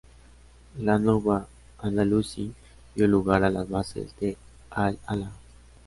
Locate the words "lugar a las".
3.07-3.69